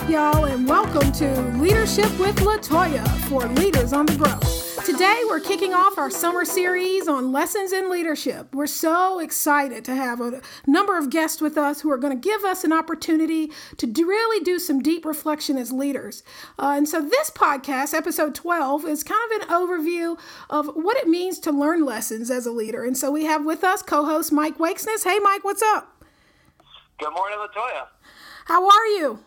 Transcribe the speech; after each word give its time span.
up, 0.00 0.08
y'all, 0.08 0.44
and 0.44 0.68
welcome 0.68 1.10
to 1.12 1.40
Leadership 1.58 2.10
with 2.18 2.36
Latoya 2.36 3.06
for 3.28 3.46
Leaders 3.46 3.92
on 3.92 4.06
the 4.06 4.16
Grow. 4.16 4.38
Today, 4.84 5.22
we're 5.28 5.40
kicking 5.40 5.74
off 5.74 5.98
our 5.98 6.10
summer 6.10 6.44
series 6.44 7.08
on 7.08 7.32
lessons 7.32 7.72
in 7.72 7.90
leadership. 7.90 8.54
We're 8.54 8.66
so 8.66 9.18
excited 9.18 9.84
to 9.86 9.94
have 9.94 10.20
a 10.20 10.40
number 10.66 10.98
of 10.98 11.10
guests 11.10 11.40
with 11.40 11.56
us 11.58 11.80
who 11.80 11.90
are 11.90 11.96
going 11.96 12.18
to 12.18 12.28
give 12.28 12.44
us 12.44 12.64
an 12.64 12.72
opportunity 12.72 13.50
to 13.78 13.86
do, 13.86 14.06
really 14.06 14.44
do 14.44 14.58
some 14.58 14.80
deep 14.80 15.04
reflection 15.04 15.56
as 15.56 15.72
leaders. 15.72 16.22
Uh, 16.58 16.74
and 16.76 16.88
so, 16.88 17.00
this 17.00 17.30
podcast, 17.30 17.94
episode 17.94 18.34
12, 18.34 18.84
is 18.84 19.02
kind 19.02 19.32
of 19.32 19.42
an 19.42 19.48
overview 19.48 20.18
of 20.50 20.66
what 20.74 20.96
it 20.96 21.08
means 21.08 21.38
to 21.40 21.50
learn 21.50 21.84
lessons 21.84 22.30
as 22.30 22.46
a 22.46 22.52
leader. 22.52 22.84
And 22.84 22.96
so, 22.96 23.10
we 23.10 23.24
have 23.24 23.44
with 23.44 23.64
us 23.64 23.82
co 23.82 24.04
host 24.04 24.32
Mike 24.32 24.58
Wakesness. 24.58 25.04
Hey, 25.04 25.18
Mike, 25.18 25.44
what's 25.44 25.62
up? 25.62 26.04
Good 26.98 27.12
morning, 27.12 27.38
Latoya. 27.38 27.86
How 28.44 28.66
are 28.66 28.86
you? 28.86 29.20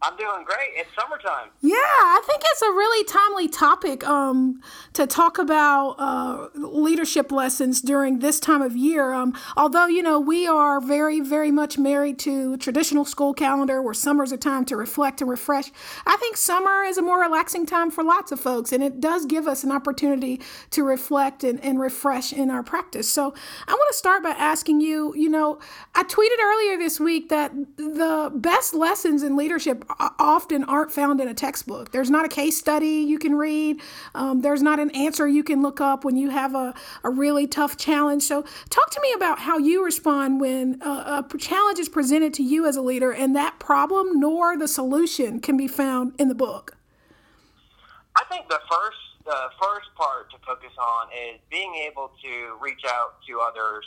I'm 0.00 0.16
doing 0.16 0.44
great. 0.44 0.68
It's 0.74 0.88
summertime. 0.94 1.48
Yeah, 1.60 1.74
I 1.74 2.22
think 2.24 2.42
it's 2.44 2.62
a 2.62 2.70
really 2.70 3.04
timely 3.04 3.48
topic 3.48 4.06
um, 4.06 4.60
to 4.92 5.08
talk 5.08 5.38
about 5.38 5.96
uh, 5.98 6.48
leadership 6.54 7.32
lessons 7.32 7.80
during 7.80 8.20
this 8.20 8.38
time 8.38 8.62
of 8.62 8.76
year. 8.76 9.12
Um, 9.12 9.36
although, 9.56 9.86
you 9.86 10.02
know, 10.02 10.20
we 10.20 10.46
are 10.46 10.80
very, 10.80 11.18
very 11.18 11.50
much 11.50 11.78
married 11.78 12.20
to 12.20 12.56
traditional 12.58 13.04
school 13.04 13.34
calendar 13.34 13.82
where 13.82 13.92
summer's 13.92 14.30
a 14.30 14.36
time 14.36 14.64
to 14.66 14.76
reflect 14.76 15.20
and 15.20 15.28
refresh. 15.28 15.72
I 16.06 16.16
think 16.16 16.36
summer 16.36 16.84
is 16.84 16.96
a 16.96 17.02
more 17.02 17.20
relaxing 17.20 17.66
time 17.66 17.90
for 17.90 18.04
lots 18.04 18.30
of 18.30 18.38
folks, 18.38 18.72
and 18.72 18.84
it 18.84 19.00
does 19.00 19.26
give 19.26 19.48
us 19.48 19.64
an 19.64 19.72
opportunity 19.72 20.40
to 20.70 20.84
reflect 20.84 21.42
and, 21.42 21.62
and 21.64 21.80
refresh 21.80 22.32
in 22.32 22.50
our 22.50 22.62
practice. 22.62 23.10
So 23.10 23.34
I 23.66 23.72
want 23.72 23.90
to 23.90 23.98
start 23.98 24.22
by 24.22 24.30
asking 24.30 24.80
you, 24.80 25.12
you 25.16 25.28
know, 25.28 25.58
I 25.96 26.04
tweeted 26.04 26.40
earlier 26.40 26.78
this 26.78 27.00
week 27.00 27.30
that 27.30 27.52
the 27.76 28.30
best 28.32 28.74
lessons 28.74 29.24
in 29.24 29.34
leadership 29.34 29.87
often 30.18 30.64
aren't 30.64 30.92
found 30.92 31.20
in 31.20 31.28
a 31.28 31.34
textbook. 31.34 31.92
There's 31.92 32.10
not 32.10 32.24
a 32.24 32.28
case 32.28 32.58
study 32.58 33.04
you 33.06 33.18
can 33.18 33.34
read. 33.34 33.80
Um, 34.14 34.40
there's 34.42 34.62
not 34.62 34.78
an 34.78 34.90
answer 34.90 35.26
you 35.26 35.42
can 35.42 35.62
look 35.62 35.80
up 35.80 36.04
when 36.04 36.16
you 36.16 36.30
have 36.30 36.54
a, 36.54 36.74
a 37.04 37.10
really 37.10 37.46
tough 37.46 37.76
challenge. 37.76 38.22
So, 38.22 38.44
talk 38.70 38.90
to 38.90 39.00
me 39.00 39.12
about 39.12 39.40
how 39.40 39.58
you 39.58 39.84
respond 39.84 40.40
when 40.40 40.80
a, 40.82 41.24
a 41.32 41.38
challenge 41.38 41.78
is 41.78 41.88
presented 41.88 42.34
to 42.34 42.42
you 42.42 42.66
as 42.66 42.76
a 42.76 42.82
leader 42.82 43.12
and 43.12 43.34
that 43.36 43.58
problem 43.58 44.20
nor 44.20 44.56
the 44.56 44.68
solution 44.68 45.40
can 45.40 45.56
be 45.56 45.68
found 45.68 46.14
in 46.18 46.28
the 46.28 46.34
book. 46.34 46.76
I 48.16 48.24
think 48.24 48.48
the 48.48 48.60
first 48.70 48.98
the 49.24 49.50
first 49.60 49.88
part 49.94 50.30
to 50.30 50.38
focus 50.46 50.72
on 50.78 51.08
is 51.12 51.38
being 51.50 51.74
able 51.74 52.10
to 52.24 52.56
reach 52.62 52.80
out 52.88 53.20
to 53.28 53.40
others 53.40 53.84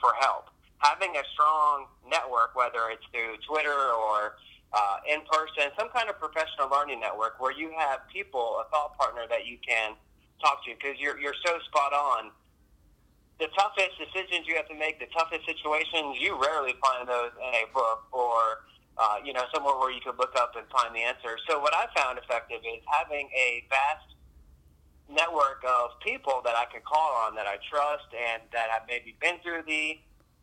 for 0.00 0.10
help. 0.18 0.50
Having 0.78 1.14
a 1.14 1.22
strong 1.32 1.86
network, 2.10 2.56
whether 2.56 2.90
it's 2.90 3.04
through 3.12 3.36
Twitter 3.46 3.70
or 3.70 4.34
uh, 4.72 4.96
in 5.08 5.20
person, 5.26 5.70
some 5.78 5.88
kind 5.90 6.08
of 6.08 6.18
professional 6.18 6.70
learning 6.70 7.00
network 7.00 7.40
where 7.40 7.52
you 7.52 7.72
have 7.76 8.06
people, 8.12 8.62
a 8.62 8.70
thought 8.70 8.96
partner 8.96 9.26
that 9.28 9.46
you 9.46 9.58
can 9.66 9.94
talk 10.38 10.64
to 10.64 10.70
because 10.78 10.94
you're, 10.98 11.18
you're 11.18 11.36
so 11.44 11.58
spot 11.66 11.92
on. 11.92 12.30
The 13.38 13.48
toughest 13.56 13.96
decisions 13.98 14.46
you 14.46 14.54
have 14.56 14.68
to 14.68 14.76
make, 14.76 15.00
the 15.00 15.10
toughest 15.16 15.46
situations, 15.46 16.20
you 16.20 16.38
rarely 16.38 16.76
find 16.78 17.08
those 17.08 17.32
in 17.40 17.54
a 17.54 17.66
book 17.72 18.04
or, 18.12 18.68
uh, 18.98 19.16
you 19.24 19.32
know, 19.32 19.44
somewhere 19.52 19.74
where 19.80 19.90
you 19.90 20.00
could 20.04 20.18
look 20.18 20.36
up 20.36 20.54
and 20.56 20.66
find 20.68 20.94
the 20.94 21.00
answer. 21.00 21.40
So 21.48 21.58
what 21.58 21.74
I 21.74 21.88
found 21.96 22.18
effective 22.18 22.60
is 22.60 22.84
having 22.86 23.28
a 23.34 23.64
vast 23.70 24.10
network 25.10 25.64
of 25.66 25.98
people 26.04 26.42
that 26.44 26.54
I 26.54 26.70
can 26.70 26.82
call 26.86 27.26
on 27.26 27.34
that 27.34 27.46
I 27.46 27.58
trust 27.68 28.06
and 28.14 28.42
that 28.52 28.70
have 28.70 28.82
maybe 28.86 29.16
been 29.20 29.40
through 29.42 29.62
the 29.66 29.98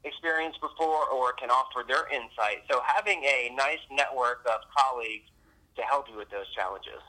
experience 0.07 0.55
before 0.61 1.05
or 1.11 1.33
can 1.33 1.49
offer 1.49 1.83
their 1.87 2.07
insight. 2.07 2.63
So 2.71 2.81
having 2.85 3.23
a 3.23 3.51
nice 3.55 3.83
network 3.91 4.47
of 4.47 4.61
colleagues 4.75 5.29
to 5.75 5.81
help 5.83 6.09
you 6.09 6.17
with 6.17 6.29
those 6.29 6.49
challenges. 6.55 7.03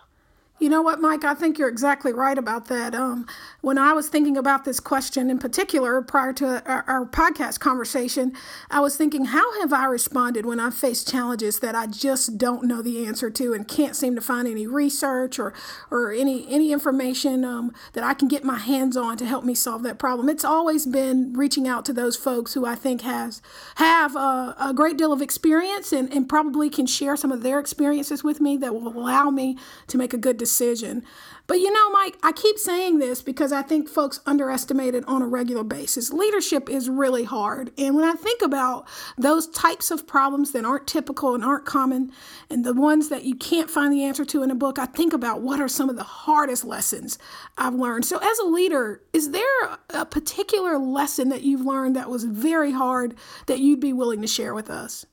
You 0.60 0.68
know 0.68 0.82
what, 0.82 1.00
Mike? 1.00 1.22
I 1.22 1.34
think 1.34 1.56
you're 1.56 1.68
exactly 1.68 2.12
right 2.12 2.36
about 2.36 2.66
that. 2.66 2.92
Um, 2.92 3.28
when 3.60 3.78
I 3.78 3.92
was 3.92 4.08
thinking 4.08 4.36
about 4.36 4.64
this 4.64 4.80
question 4.80 5.30
in 5.30 5.38
particular 5.38 6.02
prior 6.02 6.32
to 6.32 6.64
our, 6.66 6.84
our, 6.88 7.06
podcast 7.06 7.60
conversation, 7.60 8.32
I 8.68 8.80
was 8.80 8.96
thinking, 8.96 9.26
how 9.26 9.60
have 9.60 9.72
I 9.72 9.84
responded 9.84 10.46
when 10.46 10.58
I 10.58 10.70
face 10.70 11.04
challenges 11.04 11.60
that 11.60 11.76
I 11.76 11.86
just 11.86 12.38
don't 12.38 12.64
know 12.64 12.82
the 12.82 13.06
answer 13.06 13.30
to 13.30 13.52
and 13.54 13.68
can't 13.68 13.94
seem 13.94 14.16
to 14.16 14.20
find 14.20 14.48
any 14.48 14.66
research 14.66 15.38
or, 15.38 15.54
or 15.92 16.12
any, 16.12 16.48
any 16.48 16.72
information 16.72 17.44
um, 17.44 17.72
that 17.92 18.02
I 18.02 18.14
can 18.14 18.26
get 18.26 18.42
my 18.42 18.58
hands 18.58 18.96
on 18.96 19.16
to 19.18 19.26
help 19.26 19.44
me 19.44 19.54
solve 19.54 19.84
that 19.84 19.98
problem? 20.00 20.28
It's 20.28 20.44
always 20.44 20.86
been 20.86 21.34
reaching 21.34 21.68
out 21.68 21.84
to 21.84 21.92
those 21.92 22.16
folks 22.16 22.54
who 22.54 22.66
I 22.66 22.74
think 22.74 23.02
has 23.02 23.40
have 23.76 24.16
a, 24.16 24.56
a 24.58 24.72
great 24.74 24.98
deal 24.98 25.12
of 25.12 25.22
experience 25.22 25.92
and, 25.92 26.12
and 26.12 26.28
probably 26.28 26.68
can 26.68 26.86
share 26.86 27.16
some 27.16 27.30
of 27.30 27.44
their 27.44 27.60
experiences 27.60 28.24
with 28.24 28.40
me 28.40 28.56
that 28.56 28.74
will 28.74 28.88
allow 28.88 29.30
me 29.30 29.56
to 29.86 29.96
make 29.96 30.12
a 30.12 30.18
good 30.18 30.36
decision 30.36 30.47
decision. 30.48 31.04
But 31.48 31.60
you 31.60 31.72
know, 31.72 31.90
Mike, 31.90 32.18
I 32.22 32.32
keep 32.32 32.58
saying 32.58 32.98
this 32.98 33.22
because 33.22 33.52
I 33.52 33.62
think 33.62 33.88
folks 33.88 34.20
underestimate 34.26 34.94
it 34.94 35.08
on 35.08 35.22
a 35.22 35.26
regular 35.26 35.64
basis. 35.64 36.12
Leadership 36.12 36.68
is 36.68 36.90
really 36.90 37.24
hard. 37.24 37.72
And 37.78 37.94
when 37.94 38.04
I 38.04 38.12
think 38.12 38.42
about 38.42 38.86
those 39.16 39.48
types 39.48 39.90
of 39.90 40.06
problems 40.06 40.52
that 40.52 40.66
aren't 40.66 40.86
typical 40.86 41.34
and 41.34 41.42
aren't 41.42 41.64
common, 41.64 42.12
and 42.50 42.66
the 42.66 42.74
ones 42.74 43.08
that 43.08 43.24
you 43.24 43.34
can't 43.34 43.70
find 43.70 43.90
the 43.92 44.04
answer 44.04 44.26
to 44.26 44.42
in 44.42 44.50
a 44.50 44.54
book, 44.54 44.78
I 44.78 44.84
think 44.84 45.14
about 45.14 45.40
what 45.40 45.58
are 45.58 45.68
some 45.68 45.88
of 45.88 45.96
the 45.96 46.02
hardest 46.02 46.64
lessons 46.64 47.18
I've 47.56 47.74
learned. 47.74 48.04
So, 48.04 48.18
as 48.18 48.38
a 48.40 48.46
leader, 48.46 49.00
is 49.14 49.30
there 49.30 49.78
a 49.88 50.04
particular 50.04 50.76
lesson 50.76 51.30
that 51.30 51.42
you've 51.42 51.64
learned 51.64 51.96
that 51.96 52.10
was 52.10 52.24
very 52.24 52.72
hard 52.72 53.14
that 53.46 53.60
you'd 53.60 53.80
be 53.80 53.94
willing 53.94 54.20
to 54.20 54.28
share 54.28 54.52
with 54.52 54.68
us? 54.68 55.06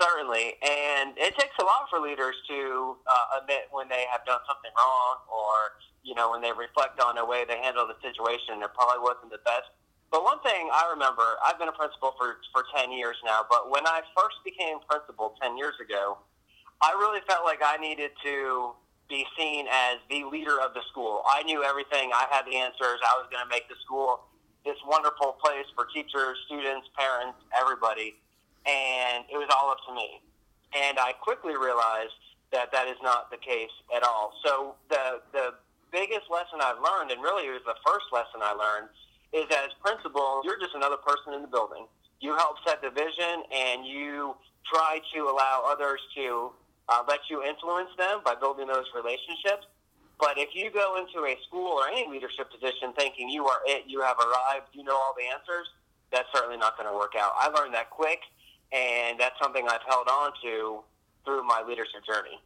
Certainly, 0.00 0.56
and 0.62 1.12
it 1.18 1.34
takes 1.36 1.56
a 1.60 1.64
lot 1.64 1.90
for 1.90 2.00
leaders 2.00 2.36
to 2.48 2.96
uh, 3.06 3.40
admit 3.42 3.68
when 3.70 3.88
they 3.88 4.06
have 4.10 4.24
done 4.24 4.40
something 4.46 4.70
wrong, 4.78 5.16
or 5.28 5.76
you 6.02 6.14
know 6.14 6.30
when 6.30 6.40
they 6.40 6.52
reflect 6.52 7.00
on 7.00 7.16
the 7.16 7.24
way 7.24 7.44
they 7.46 7.58
handled 7.58 7.90
the 7.90 7.98
situation. 8.00 8.62
It 8.62 8.72
probably 8.74 9.02
wasn't 9.02 9.30
the 9.30 9.42
best. 9.44 9.68
But 10.10 10.24
one 10.24 10.40
thing 10.40 10.68
I 10.72 10.88
remember, 10.92 11.24
I've 11.44 11.58
been 11.58 11.68
a 11.68 11.76
principal 11.76 12.14
for 12.16 12.40
for 12.52 12.64
ten 12.74 12.92
years 12.92 13.16
now. 13.24 13.44
But 13.48 13.70
when 13.70 13.86
I 13.86 14.00
first 14.16 14.40
became 14.44 14.78
principal 14.88 15.34
ten 15.42 15.58
years 15.58 15.74
ago, 15.82 16.18
I 16.80 16.92
really 16.96 17.20
felt 17.28 17.44
like 17.44 17.60
I 17.64 17.76
needed 17.76 18.10
to 18.24 18.72
be 19.08 19.26
seen 19.36 19.66
as 19.68 19.98
the 20.08 20.24
leader 20.24 20.60
of 20.60 20.74
the 20.74 20.82
school. 20.90 21.22
I 21.28 21.42
knew 21.42 21.62
everything. 21.62 22.10
I 22.14 22.26
had 22.30 22.46
the 22.46 22.56
answers. 22.56 23.02
I 23.04 23.18
was 23.20 23.28
going 23.30 23.44
to 23.44 23.50
make 23.50 23.68
the 23.68 23.76
school 23.84 24.24
this 24.64 24.78
wonderful 24.86 25.36
place 25.42 25.66
for 25.74 25.86
teachers, 25.92 26.38
students, 26.46 26.88
parents, 26.96 27.36
everybody 27.52 28.16
and 28.66 29.24
it 29.30 29.36
was 29.36 29.48
all 29.54 29.70
up 29.70 29.78
to 29.88 29.94
me. 29.94 30.20
And 30.72 30.98
I 30.98 31.12
quickly 31.12 31.56
realized 31.56 32.16
that 32.52 32.70
that 32.72 32.88
is 32.88 32.96
not 33.02 33.30
the 33.30 33.36
case 33.36 33.72
at 33.94 34.02
all. 34.02 34.32
So 34.44 34.74
the 34.88 35.20
the 35.32 35.54
biggest 35.90 36.30
lesson 36.30 36.60
I've 36.60 36.80
learned, 36.80 37.10
and 37.10 37.20
really 37.20 37.48
it 37.48 37.52
was 37.52 37.66
the 37.66 37.76
first 37.84 38.06
lesson 38.12 38.40
I 38.40 38.52
learned, 38.56 38.88
is 39.32 39.44
as 39.52 39.72
principal, 39.84 40.40
you're 40.44 40.58
just 40.58 40.74
another 40.74 40.96
person 40.96 41.34
in 41.34 41.42
the 41.42 41.48
building. 41.48 41.86
You 42.20 42.36
help 42.36 42.56
set 42.66 42.80
the 42.80 42.90
vision, 42.90 43.44
and 43.52 43.84
you 43.84 44.36
try 44.72 45.00
to 45.14 45.20
allow 45.28 45.64
others 45.66 46.00
to 46.16 46.52
uh, 46.88 47.02
let 47.08 47.20
you 47.28 47.42
influence 47.42 47.90
them 47.98 48.20
by 48.24 48.34
building 48.34 48.68
those 48.68 48.86
relationships. 48.94 49.66
But 50.20 50.38
if 50.38 50.54
you 50.54 50.70
go 50.70 51.02
into 51.02 51.26
a 51.26 51.34
school 51.48 51.82
or 51.82 51.88
any 51.88 52.08
leadership 52.08 52.46
position 52.52 52.92
thinking 52.96 53.28
you 53.28 53.44
are 53.46 53.60
it, 53.66 53.84
you 53.86 54.00
have 54.02 54.16
arrived, 54.18 54.70
you 54.72 54.84
know 54.84 54.94
all 54.94 55.14
the 55.18 55.26
answers, 55.26 55.66
that's 56.12 56.28
certainly 56.32 56.56
not 56.56 56.76
going 56.78 56.88
to 56.88 56.94
work 56.94 57.14
out. 57.18 57.32
I 57.36 57.48
learned 57.48 57.74
that 57.74 57.90
quick 57.90 58.20
and 58.72 59.18
that's 59.18 59.38
something 59.40 59.66
I've 59.68 59.82
held 59.86 60.08
on 60.08 60.32
to 60.42 60.80
through 61.24 61.44
my 61.44 61.62
leadership 61.66 62.04
journey. 62.06 62.40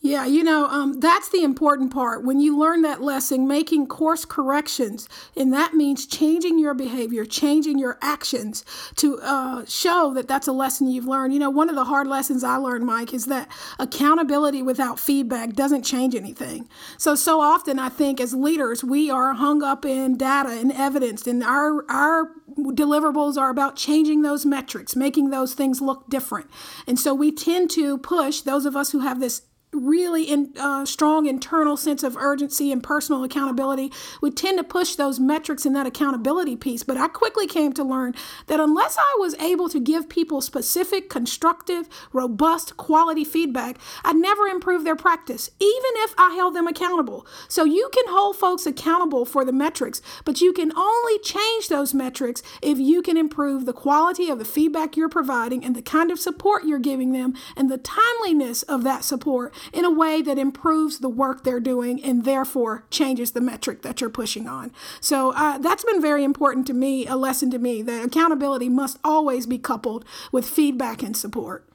Yeah, 0.00 0.26
you 0.26 0.44
know, 0.44 0.66
um, 0.66 1.00
that's 1.00 1.30
the 1.30 1.42
important 1.42 1.92
part. 1.92 2.22
When 2.22 2.38
you 2.38 2.56
learn 2.56 2.82
that 2.82 3.02
lesson, 3.02 3.48
making 3.48 3.88
course 3.88 4.24
corrections, 4.24 5.08
and 5.36 5.52
that 5.52 5.74
means 5.74 6.06
changing 6.06 6.58
your 6.58 6.74
behavior, 6.74 7.24
changing 7.24 7.78
your 7.78 7.98
actions 8.02 8.64
to 8.96 9.18
uh, 9.20 9.64
show 9.66 10.12
that 10.14 10.28
that's 10.28 10.46
a 10.46 10.52
lesson 10.52 10.88
you've 10.88 11.06
learned. 11.06 11.32
You 11.32 11.40
know, 11.40 11.50
one 11.50 11.68
of 11.68 11.74
the 11.74 11.84
hard 11.84 12.06
lessons 12.06 12.44
I 12.44 12.56
learned, 12.56 12.84
Mike, 12.86 13.14
is 13.14 13.26
that 13.26 13.48
accountability 13.80 14.62
without 14.62 15.00
feedback 15.00 15.54
doesn't 15.54 15.82
change 15.82 16.14
anything. 16.14 16.68
So, 16.98 17.14
so 17.14 17.40
often 17.40 17.78
I 17.78 17.88
think 17.88 18.20
as 18.20 18.32
leaders, 18.32 18.84
we 18.84 19.10
are 19.10 19.32
hung 19.32 19.62
up 19.62 19.84
in 19.84 20.16
data 20.18 20.50
and 20.50 20.70
evidence, 20.72 21.26
and 21.26 21.42
our, 21.42 21.84
our 21.90 22.32
deliverables 22.56 23.36
are 23.36 23.50
about 23.50 23.76
changing 23.76 24.22
those 24.22 24.46
metrics, 24.46 24.94
making 24.94 25.30
those 25.30 25.54
things 25.54 25.80
look 25.80 26.08
different. 26.08 26.48
And 26.86 27.00
so 27.00 27.12
we 27.12 27.32
tend 27.32 27.70
to 27.70 27.98
push 27.98 28.42
those 28.42 28.66
of 28.66 28.76
us 28.76 28.92
who 28.92 29.00
have 29.00 29.18
this 29.20 29.42
really 29.76 30.24
in, 30.24 30.52
uh, 30.58 30.84
strong 30.86 31.26
internal 31.26 31.76
sense 31.76 32.02
of 32.02 32.16
urgency 32.16 32.72
and 32.72 32.82
personal 32.82 33.24
accountability, 33.24 33.92
we 34.20 34.30
tend 34.30 34.58
to 34.58 34.64
push 34.64 34.94
those 34.94 35.20
metrics 35.20 35.66
and 35.66 35.74
that 35.76 35.86
accountability 35.86 36.56
piece. 36.56 36.82
But 36.82 36.96
I 36.96 37.08
quickly 37.08 37.46
came 37.46 37.72
to 37.74 37.84
learn 37.84 38.14
that 38.46 38.60
unless 38.60 38.96
I 38.98 39.16
was 39.18 39.34
able 39.36 39.68
to 39.68 39.80
give 39.80 40.08
people 40.08 40.40
specific, 40.40 41.10
constructive, 41.10 41.88
robust, 42.12 42.76
quality 42.76 43.24
feedback, 43.24 43.78
I'd 44.04 44.16
never 44.16 44.46
improve 44.46 44.84
their 44.84 44.96
practice, 44.96 45.50
even 45.60 45.90
if 46.04 46.14
I 46.18 46.34
held 46.34 46.54
them 46.54 46.66
accountable. 46.66 47.26
So 47.48 47.64
you 47.64 47.90
can 47.92 48.04
hold 48.08 48.36
folks 48.36 48.66
accountable 48.66 49.24
for 49.24 49.44
the 49.44 49.52
metrics, 49.52 50.02
but 50.24 50.40
you 50.40 50.52
can 50.52 50.72
only 50.76 51.18
change 51.20 51.68
those 51.68 51.94
metrics 51.94 52.42
if 52.62 52.78
you 52.78 53.02
can 53.02 53.16
improve 53.16 53.66
the 53.66 53.72
quality 53.72 54.30
of 54.30 54.38
the 54.38 54.44
feedback 54.44 54.96
you're 54.96 55.08
providing 55.08 55.64
and 55.64 55.74
the 55.74 55.82
kind 55.82 56.10
of 56.10 56.18
support 56.18 56.64
you're 56.64 56.78
giving 56.78 57.12
them 57.12 57.34
and 57.56 57.70
the 57.70 57.78
timeliness 57.78 58.62
of 58.64 58.82
that 58.84 59.04
support 59.04 59.54
in 59.72 59.84
a 59.84 59.90
way 59.90 60.22
that 60.22 60.38
improves 60.38 60.98
the 60.98 61.08
work 61.08 61.44
they're 61.44 61.60
doing 61.60 62.02
and 62.02 62.24
therefore 62.24 62.84
changes 62.90 63.32
the 63.32 63.40
metric 63.40 63.82
that 63.82 64.00
you're 64.00 64.10
pushing 64.10 64.46
on. 64.46 64.72
So 65.00 65.32
uh, 65.32 65.58
that's 65.58 65.84
been 65.84 66.00
very 66.00 66.24
important 66.24 66.66
to 66.68 66.74
me, 66.74 67.06
a 67.06 67.16
lesson 67.16 67.50
to 67.50 67.58
me 67.58 67.82
that 67.82 68.04
accountability 68.04 68.68
must 68.68 68.98
always 69.04 69.46
be 69.46 69.58
coupled 69.58 70.04
with 70.32 70.48
feedback 70.48 71.02
and 71.02 71.16
support. 71.16 71.68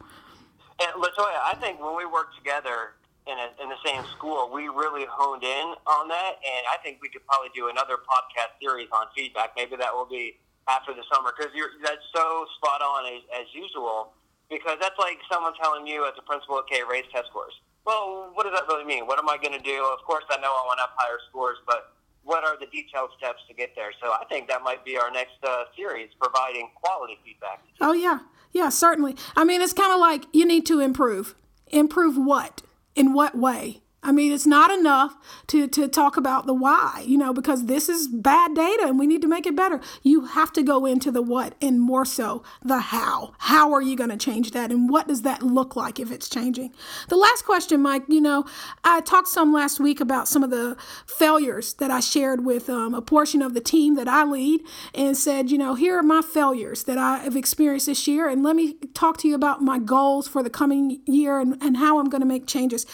And 0.79 0.91
Latoya, 1.01 1.39
I 1.45 1.55
think 1.59 1.79
when 1.83 1.95
we 1.95 2.05
work 2.05 2.35
together 2.35 2.97
in, 3.27 3.37
a, 3.37 3.63
in 3.63 3.69
the 3.69 3.77
same 3.85 4.03
school, 4.17 4.49
we 4.51 4.67
really 4.67 5.05
honed 5.09 5.43
in 5.43 5.75
on 5.85 6.07
that, 6.07 6.41
and 6.41 6.65
I 6.73 6.77
think 6.83 6.97
we 7.01 7.09
could 7.09 7.25
probably 7.27 7.49
do 7.53 7.69
another 7.69 7.97
podcast 7.97 8.57
series 8.59 8.87
on 8.91 9.05
feedback. 9.15 9.51
Maybe 9.55 9.75
that 9.75 9.93
will 9.93 10.09
be 10.09 10.37
after 10.67 10.93
the 10.93 11.03
summer 11.13 11.33
because 11.37 11.53
that's 11.83 12.05
so 12.15 12.45
spot 12.57 12.81
on 12.81 13.13
as, 13.13 13.21
as 13.41 13.47
usual. 13.53 14.13
Because 14.49 14.77
that's 14.81 14.99
like 14.99 15.17
someone 15.31 15.53
telling 15.55 15.87
you 15.87 16.05
as 16.05 16.13
a 16.19 16.21
principal, 16.23 16.57
okay, 16.67 16.81
raise 16.83 17.05
test 17.13 17.27
scores. 17.29 17.53
Well, 17.85 18.29
what 18.33 18.43
does 18.43 18.53
that 18.53 18.67
really 18.67 18.85
mean? 18.85 19.07
What 19.07 19.19
am 19.19 19.29
I 19.29 19.37
going 19.37 19.57
to 19.57 19.63
do? 19.63 19.83
Of 19.85 20.05
course, 20.05 20.23
I 20.29 20.37
know 20.37 20.49
I 20.49 20.63
want 20.65 20.77
to 20.77 20.81
have 20.81 20.91
higher 20.95 21.17
scores, 21.29 21.57
but 21.65 21.93
what 22.23 22.43
are 22.43 22.57
the 22.59 22.67
detailed 22.67 23.09
steps 23.17 23.39
to 23.47 23.53
get 23.53 23.75
there? 23.75 23.91
So 24.01 24.11
I 24.11 24.23
think 24.29 24.47
that 24.47 24.61
might 24.63 24.85
be 24.85 24.97
our 24.97 25.11
next 25.11 25.43
uh, 25.43 25.63
series, 25.75 26.09
providing 26.21 26.69
quality 26.75 27.17
feedback. 27.25 27.63
Oh 27.79 27.93
yeah, 27.93 28.19
yeah, 28.51 28.69
certainly. 28.69 29.15
I 29.35 29.43
mean, 29.43 29.61
it's 29.61 29.73
kind 29.73 29.91
of 29.91 29.99
like 29.99 30.25
you 30.31 30.45
need 30.45 30.65
to 30.67 30.79
improve. 30.79 31.35
Improve 31.67 32.17
what? 32.17 32.61
In 32.95 33.13
what 33.13 33.37
way? 33.37 33.81
I 34.03 34.11
mean, 34.11 34.31
it's 34.31 34.47
not 34.47 34.71
enough 34.71 35.15
to, 35.47 35.67
to 35.67 35.87
talk 35.87 36.17
about 36.17 36.47
the 36.47 36.55
why, 36.55 37.03
you 37.05 37.19
know, 37.19 37.33
because 37.33 37.65
this 37.65 37.87
is 37.87 38.07
bad 38.07 38.55
data 38.55 38.85
and 38.87 38.97
we 38.97 39.05
need 39.05 39.21
to 39.21 39.27
make 39.27 39.45
it 39.45 39.55
better. 39.55 39.79
You 40.01 40.25
have 40.25 40.51
to 40.53 40.63
go 40.63 40.87
into 40.87 41.11
the 41.11 41.21
what 41.21 41.53
and 41.61 41.79
more 41.79 42.03
so 42.03 42.41
the 42.63 42.79
how. 42.79 43.33
How 43.37 43.71
are 43.73 43.81
you 43.81 43.95
going 43.95 44.09
to 44.09 44.17
change 44.17 44.51
that? 44.51 44.71
And 44.71 44.89
what 44.89 45.07
does 45.07 45.21
that 45.21 45.43
look 45.43 45.75
like 45.75 45.99
if 45.99 46.11
it's 46.11 46.27
changing? 46.27 46.73
The 47.09 47.15
last 47.15 47.45
question, 47.45 47.79
Mike, 47.79 48.03
you 48.07 48.21
know, 48.21 48.43
I 48.83 49.01
talked 49.01 49.27
some 49.27 49.53
last 49.53 49.79
week 49.79 50.01
about 50.01 50.27
some 50.27 50.43
of 50.43 50.49
the 50.49 50.77
failures 51.05 51.73
that 51.75 51.91
I 51.91 51.99
shared 51.99 52.43
with 52.43 52.71
um, 52.71 52.95
a 52.95 53.03
portion 53.03 53.43
of 53.43 53.53
the 53.53 53.61
team 53.61 53.95
that 53.95 54.07
I 54.07 54.23
lead 54.23 54.61
and 54.95 55.15
said, 55.15 55.51
you 55.51 55.59
know, 55.59 55.75
here 55.75 55.99
are 55.99 56.03
my 56.03 56.23
failures 56.23 56.85
that 56.85 56.97
I 56.97 57.19
have 57.19 57.35
experienced 57.35 57.85
this 57.85 58.07
year. 58.07 58.27
And 58.27 58.41
let 58.41 58.55
me 58.55 58.73
talk 58.95 59.17
to 59.17 59.27
you 59.27 59.35
about 59.35 59.61
my 59.61 59.77
goals 59.77 60.27
for 60.27 60.41
the 60.41 60.49
coming 60.49 61.01
year 61.05 61.39
and, 61.39 61.61
and 61.61 61.77
how 61.77 61.99
I'm 61.99 62.09
going 62.09 62.21
to 62.21 62.27
make 62.27 62.47
changes. 62.47 62.87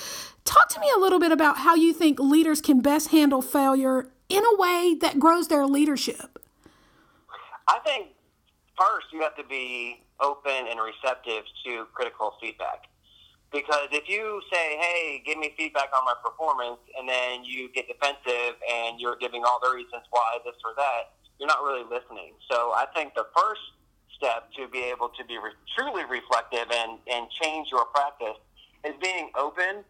Talk 0.47 0.69
to 0.69 0.79
me 0.79 0.87
a 0.95 0.99
little 0.99 1.19
bit 1.19 1.33
about 1.33 1.57
how 1.57 1.75
you 1.75 1.91
think 1.91 2.21
leaders 2.21 2.61
can 2.61 2.79
best 2.79 3.09
handle 3.09 3.41
failure 3.41 4.07
in 4.29 4.45
a 4.45 4.55
way 4.55 4.95
that 5.01 5.19
grows 5.19 5.49
their 5.49 5.67
leadership. 5.67 6.39
I 7.67 7.79
think 7.83 8.15
first 8.79 9.07
you 9.11 9.19
have 9.23 9.35
to 9.35 9.43
be 9.43 9.99
open 10.21 10.71
and 10.71 10.79
receptive 10.79 11.43
to 11.65 11.85
critical 11.93 12.35
feedback. 12.41 12.87
Because 13.51 13.89
if 13.91 14.07
you 14.07 14.39
say, 14.49 14.77
hey, 14.79 15.21
give 15.25 15.37
me 15.37 15.53
feedback 15.57 15.89
on 15.93 16.05
my 16.05 16.13
performance, 16.23 16.79
and 16.97 17.09
then 17.09 17.43
you 17.43 17.69
get 17.73 17.89
defensive 17.89 18.55
and 18.71 19.01
you're 19.01 19.17
giving 19.17 19.43
all 19.43 19.59
the 19.61 19.75
reasons 19.75 20.03
why 20.11 20.37
this 20.45 20.55
or 20.63 20.71
that, 20.77 21.11
you're 21.39 21.47
not 21.47 21.61
really 21.61 21.83
listening. 21.83 22.31
So 22.49 22.71
I 22.71 22.85
think 22.95 23.15
the 23.15 23.27
first 23.35 23.61
step 24.15 24.49
to 24.55 24.69
be 24.69 24.79
able 24.79 25.09
to 25.09 25.25
be 25.25 25.37
re- 25.37 25.59
truly 25.77 26.05
reflective 26.05 26.71
and, 26.71 26.99
and 27.11 27.29
change 27.31 27.67
your 27.69 27.83
practice 27.91 28.39
is 28.85 28.95
being 29.01 29.29
open 29.35 29.83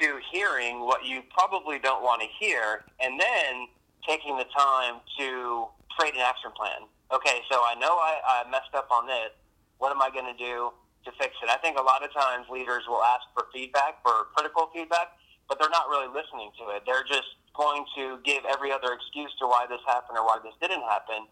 to 0.00 0.18
hearing 0.32 0.80
what 0.80 1.04
you 1.04 1.22
probably 1.30 1.78
don't 1.78 2.02
want 2.02 2.22
to 2.22 2.28
hear 2.40 2.84
and 3.00 3.20
then 3.20 3.66
taking 4.08 4.36
the 4.36 4.46
time 4.56 5.00
to 5.18 5.66
create 5.96 6.14
an 6.14 6.20
action 6.20 6.50
plan. 6.56 6.88
Okay, 7.12 7.40
so 7.50 7.60
I 7.60 7.74
know 7.76 7.92
I, 8.00 8.44
I 8.44 8.50
messed 8.50 8.74
up 8.74 8.88
on 8.90 9.06
this. 9.06 9.30
What 9.78 9.92
am 9.92 10.00
I 10.00 10.10
going 10.10 10.26
to 10.26 10.38
do 10.38 10.72
to 11.04 11.10
fix 11.20 11.34
it? 11.42 11.50
I 11.50 11.56
think 11.58 11.78
a 11.78 11.82
lot 11.82 12.02
of 12.04 12.12
times 12.12 12.46
leaders 12.50 12.84
will 12.88 13.02
ask 13.02 13.22
for 13.34 13.46
feedback, 13.52 14.00
for 14.02 14.32
critical 14.34 14.70
feedback, 14.72 15.12
but 15.48 15.58
they're 15.58 15.70
not 15.70 15.88
really 15.88 16.08
listening 16.08 16.50
to 16.58 16.74
it. 16.74 16.82
They're 16.86 17.04
just 17.04 17.36
going 17.54 17.84
to 17.96 18.18
give 18.24 18.44
every 18.48 18.72
other 18.72 18.96
excuse 18.96 19.30
to 19.40 19.46
why 19.46 19.66
this 19.68 19.80
happened 19.86 20.16
or 20.16 20.24
why 20.24 20.38
this 20.42 20.54
didn't 20.60 20.82
happen. 20.88 21.28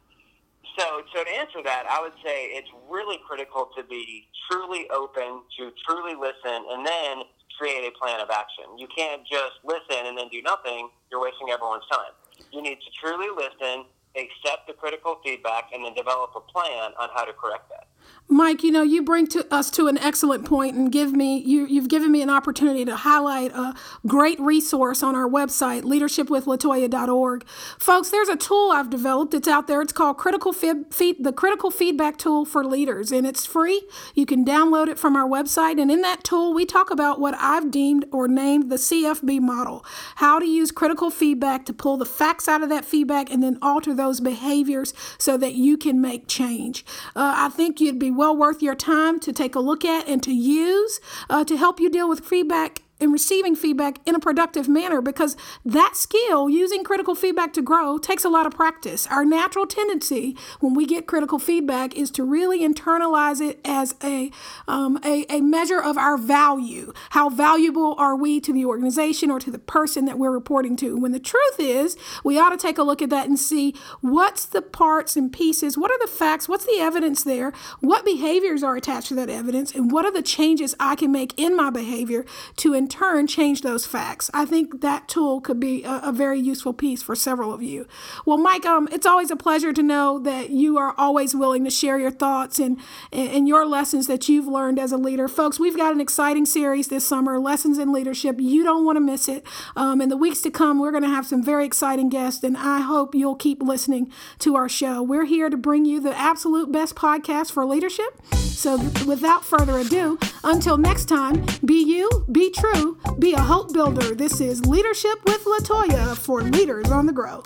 So, 0.79 1.03
so 1.15 1.25
to 1.25 1.31
answer 1.31 1.63
that, 1.65 1.89
I 1.89 2.01
would 2.01 2.15
say 2.23 2.53
it's 2.53 2.69
really 2.89 3.19
critical 3.27 3.71
to 3.77 3.83
be 3.83 4.29
truly 4.51 4.87
open, 4.91 5.43
to 5.59 5.73
truly 5.87 6.15
listen, 6.15 6.61
and 6.71 6.87
then 6.87 7.25
create 7.59 7.85
a 7.87 7.93
plan 7.99 8.21
of 8.21 8.31
action. 8.31 8.65
You 8.79 8.89
can't 8.89 9.23
just 9.27 9.61
listen 9.65 10.07
and 10.07 10.17
then 10.17 10.29
do 10.29 10.43
nothing. 10.43 10.89
You're 11.11 11.21
wasting 11.21 11.51
everyone's 11.51 11.87
time. 11.91 12.15
You 12.53 12.63
need 12.63 12.79
to 12.81 12.91
truly 12.99 13.29
listen, 13.35 13.85
accept 14.17 14.67
the 14.67 14.73
critical 14.73 15.21
feedback, 15.23 15.71
and 15.75 15.85
then 15.85 15.95
develop 15.95 16.33
a 16.35 16.41
plan 16.41 16.93
on 16.99 17.09
how 17.15 17.25
to 17.25 17.33
correct 17.33 17.69
that. 17.71 17.90
Mike, 18.33 18.63
you 18.63 18.71
know, 18.71 18.83
you 18.83 19.03
bring 19.03 19.27
to 19.27 19.45
us 19.53 19.71
to 19.73 19.89
an 19.89 19.99
excellent 19.99 20.45
point 20.45 20.77
and 20.77 20.93
give 20.93 21.13
me 21.13 21.39
you 21.39 21.67
you've 21.67 21.89
given 21.89 22.13
me 22.13 22.23
an 22.23 22.31
opportunity 22.31 22.85
to 22.85 22.95
highlight 22.95 23.51
a 23.53 23.75
great 24.07 24.39
resource 24.39 25.03
on 25.03 25.17
our 25.17 25.29
website, 25.29 25.83
leadershipwithlatoya.org. 25.83 27.45
Folks, 27.77 28.11
there's 28.11 28.29
a 28.29 28.37
tool 28.37 28.71
I've 28.71 28.89
developed. 28.89 29.35
It's 29.35 29.49
out 29.49 29.67
there. 29.67 29.83
It's 29.83 29.93
called 29.93 30.17
Critical 30.17 30.53
Feed, 30.53 30.95
Feed, 30.95 31.25
the 31.25 31.33
Critical 31.33 31.73
Feedback 31.73 32.19
Tool 32.19 32.45
for 32.45 32.65
Leaders, 32.65 33.11
and 33.11 33.27
it's 33.27 33.47
free. 33.47 33.83
You 34.15 34.27
can 34.27 34.45
download 34.45 34.87
it 34.87 34.97
from 34.97 35.17
our 35.17 35.29
website. 35.29 35.83
And 35.83 35.91
in 35.91 36.03
that 36.03 36.23
tool, 36.23 36.55
we 36.55 36.65
talk 36.65 36.93
about 36.93 37.19
what 37.19 37.35
I've 37.35 37.73
deemed 37.73 38.05
or 38.13 38.29
named 38.29 38.71
the 38.71 38.77
CFB 38.77 39.41
model: 39.41 39.85
how 40.17 40.39
to 40.39 40.47
use 40.47 40.71
critical 40.71 41.11
feedback 41.11 41.67
to 41.67 41.73
pull 41.73 41.97
the 41.97 42.07
facts 42.07 42.47
out 42.47 42.63
of 42.63 42.69
that 42.69 42.85
feedback 42.85 43.29
and 43.29 43.43
then 43.43 43.59
alter 43.61 43.93
those 43.93 44.21
behaviors 44.21 44.95
so 45.19 45.37
that 45.37 45.55
you 45.55 45.77
can 45.77 46.01
make 46.01 46.29
change. 46.29 46.85
Uh, 47.17 47.35
I 47.37 47.49
think 47.49 47.81
you'd 47.91 47.99
be 47.99 48.11
well 48.11 48.37
worth 48.37 48.63
your 48.63 48.77
time 48.77 49.19
to 49.19 49.33
take 49.33 49.57
a 49.57 49.61
look 49.61 49.85
at 49.85 50.07
and 50.07 50.23
to 50.23 50.33
use 50.33 51.01
uh, 51.29 51.45
to 51.45 51.57
help 51.57 51.81
you 51.81 51.91
deal 51.91 52.09
with 52.09 52.21
feedback 52.21 52.83
and 53.01 53.13
receiving 53.13 53.55
feedback 53.57 53.99
in 54.07 54.15
a 54.15 54.21
productive 54.21 54.69
manner 54.69 55.01
because 55.01 55.37
that 55.65 55.97
skill, 55.97 56.49
using 56.49 56.85
critical 56.85 57.15
feedback 57.15 57.53
to 57.55 57.63
grow, 57.63 57.99
takes 57.99 58.25
a 58.25 58.29
lot 58.29 58.47
of 58.47 58.53
practice. 58.53 59.07
Our 59.07 59.25
natural 59.25 59.67
tendency 59.67 60.37
when 60.61 60.75
we 60.75 60.87
get 60.87 61.07
critical 61.07 61.39
feedback 61.39 61.97
is 61.97 62.11
to 62.13 62.25
really 62.25 62.61
internalize 62.61 63.41
it 63.41 63.61
as 63.65 63.95
a, 64.03 64.31
um, 64.69 64.99
a, 65.05 65.25
a 65.29 65.41
measure 65.41 65.81
of 65.81 65.97
our 65.97 66.17
value. 66.17 66.93
How 67.11 67.29
valuable 67.29 67.95
are 67.99 68.17
we 68.17 68.41
to 68.41 68.53
the 68.53 68.65
organization 68.65 69.31
or 69.31 69.41
to 69.41 69.51
the 69.51 69.59
person 69.59 70.05
that 70.05 70.19
we're 70.19 70.31
reporting 70.31 70.77
to? 70.77 70.97
When 70.97 71.13
the 71.13 71.21
truth 71.21 71.59
is, 71.59 71.97
we 72.25 72.39
ought 72.39 72.51
to 72.51 72.57
take 72.57 72.79
a 72.79 72.83
look 72.83 73.03
at 73.03 73.11
that 73.11 73.29
and 73.29 73.39
see 73.39 73.75
what's 74.01 74.45
the 74.45 74.63
parts 74.63 75.17
and 75.17 75.33
pieces, 75.33 75.79
what 75.79 75.91
are 75.91 75.99
the 75.99 76.07
facts, 76.11 76.49
what's 76.49 76.67
the 76.67 76.79
evidence 76.81 77.25
there, 77.25 77.53
what 77.81 78.05
behaviors 78.05 78.63
are 78.63 78.77
attached 78.77 79.09
to 79.09 79.15
that 79.15 79.31
evidence, 79.31 79.75
and 79.75 79.91
what 79.91 80.05
are 80.05 80.13
the 80.13 80.23
changes 80.23 80.75
I 80.79 80.97
can 80.97 81.13
make 81.13 81.39
in 81.39 81.57
my 81.57 81.71
behavior 81.71 82.25
to 82.57 82.75
turn 82.91 83.27
change 83.27 83.63
those 83.63 83.87
facts. 83.87 84.31
I 84.35 84.45
think 84.45 84.81
that 84.81 85.09
tool 85.09 85.41
could 85.41 85.61
be 85.61 85.85
a, 85.85 86.01
a 86.05 86.13
very 86.13 86.41
useful 86.41 86.73
piece 86.73 87.03
for 87.03 87.15
several 87.15 87.53
of 87.53 87.63
you. 87.63 87.87
Well, 88.27 88.39
Mike, 88.39 88.67
um, 88.67 88.89
it's 88.93 89.07
always 89.07 89.31
a 89.31 89.37
pleasure 89.37 89.73
to 89.73 89.83
know 89.83 90.19
that 90.19 90.51
you 90.51 90.79
are 90.79 90.95
always 90.99 91.35
willing 91.35 91.65
to 91.65 91.71
share 91.71 91.99
your 91.99 92.11
thoughts 92.11 92.59
and, 92.59 92.79
and 93.13 93.47
your 93.49 93.67
lessons 93.67 94.07
that 94.09 94.29
you've 94.29 94.47
learned 94.47 94.79
as 94.79 94.93
a 94.93 94.97
leader. 94.97 95.29
Folks, 95.29 95.59
we've 95.59 95.77
got 95.77 95.95
an 95.95 96.01
exciting 96.01 96.47
series 96.47 96.89
this 96.89 97.07
summer, 97.07 97.39
Lessons 97.39 97.79
in 97.79 97.93
Leadership. 97.93 98.37
You 98.39 98.63
don't 98.63 98.85
want 98.85 98.97
to 98.97 99.01
miss 99.01 99.29
it. 99.29 99.47
Um, 99.77 100.01
in 100.01 100.09
the 100.09 100.17
weeks 100.17 100.41
to 100.43 100.51
come, 100.51 100.79
we're 100.79 100.91
going 100.91 101.03
to 101.03 101.09
have 101.09 101.27
some 101.27 101.43
very 101.43 101.65
exciting 101.65 102.09
guests, 102.09 102.43
and 102.43 102.57
I 102.57 102.81
hope 102.81 103.15
you'll 103.15 103.37
keep 103.37 103.63
listening 103.63 104.11
to 104.41 104.57
our 104.57 104.69
show. 104.69 105.03
We're 105.03 105.25
here 105.25 105.49
to 105.51 105.57
bring 105.57 105.85
you 105.85 106.01
the 106.01 106.17
absolute 106.17 106.73
best 106.73 106.95
podcast 106.95 107.53
for 107.53 107.65
leadership. 107.65 108.21
So, 108.35 108.77
without 109.07 109.45
further 109.45 109.79
ado, 109.79 110.19
until 110.45 110.77
next 110.77 111.07
time, 111.07 111.45
be 111.65 111.83
you, 111.83 112.27
be 112.31 112.51
true, 112.51 112.80
be 113.19 113.35
a 113.35 113.41
hope 113.41 113.73
builder. 113.73 114.15
This 114.15 114.41
is 114.41 114.67
Leadership 114.67 115.25
with 115.25 115.45
Latoya 115.45 116.17
for 116.17 116.43
Leaders 116.43 116.91
on 116.91 117.07
the 117.07 117.13
Grow. 117.13 117.43